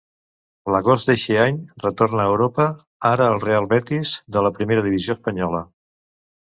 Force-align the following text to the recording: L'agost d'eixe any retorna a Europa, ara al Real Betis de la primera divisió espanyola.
L'agost 0.75 1.11
d'eixe 1.11 1.37
any 1.43 1.59
retorna 1.85 2.25
a 2.25 2.31
Europa, 2.33 2.67
ara 3.13 3.29
al 3.35 3.39
Real 3.47 3.71
Betis 3.77 4.19
de 4.39 4.47
la 4.49 4.55
primera 4.59 4.89
divisió 4.89 5.21
espanyola. 5.21 5.67